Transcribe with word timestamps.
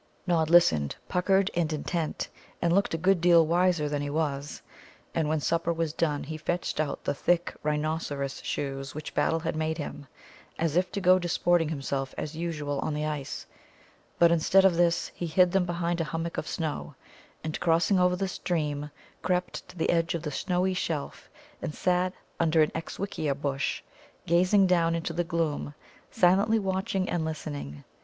Nod 0.25 0.49
listened, 0.49 0.95
puckered 1.07 1.51
and 1.55 1.71
intent, 1.71 2.27
and 2.59 2.73
looked 2.73 2.95
a 2.95 2.97
good 2.97 3.21
deal 3.21 3.45
wiser 3.45 3.87
than 3.87 4.01
he 4.01 4.09
was. 4.09 4.59
And 5.13 5.29
when 5.29 5.39
supper 5.39 5.71
was 5.71 5.93
done 5.93 6.23
he 6.23 6.37
fetched 6.37 6.79
out 6.79 7.03
the 7.03 7.13
thick 7.13 7.53
rhinoceros 7.61 8.41
shoes 8.43 8.95
which 8.95 9.13
Battle 9.13 9.41
had 9.41 9.55
made 9.55 9.77
him, 9.77 10.07
as 10.57 10.75
if 10.75 10.91
to 10.93 11.01
go 11.01 11.19
disporting 11.19 11.69
himself 11.69 12.15
as 12.17 12.35
usual 12.35 12.79
on 12.79 12.95
the 12.95 13.05
ice. 13.05 13.45
But, 14.17 14.31
instead 14.31 14.65
of 14.65 14.75
this, 14.75 15.09
he 15.13 15.27
hid 15.27 15.51
them 15.51 15.65
behind 15.67 16.01
a 16.01 16.05
hummock 16.05 16.39
of 16.39 16.47
snow, 16.47 16.95
and, 17.43 17.59
crossing 17.59 17.99
over 17.99 18.15
the 18.15 18.27
stream, 18.27 18.89
crept 19.21 19.67
to 19.69 19.77
the 19.77 19.91
edge 19.91 20.15
of 20.15 20.23
the 20.23 20.31
snowy 20.31 20.73
shelf, 20.73 21.29
and 21.61 21.75
sat 21.75 22.11
under 22.39 22.63
an 22.63 22.71
Exxswixxia 22.71 23.39
bush, 23.39 23.83
gazing 24.25 24.65
down 24.65 24.95
into 24.95 25.13
the 25.13 25.23
gloom, 25.23 25.75
silently 26.09 26.57
watching 26.57 27.07
and 27.07 27.23
listening. 27.23 27.83